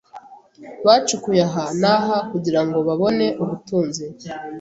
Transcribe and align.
Bacukuye 0.85 1.41
aha 1.47 1.65
n'aha 1.81 2.17
kugirango 2.31 2.77
babone 2.87 3.25
ubutunzi. 3.41 4.03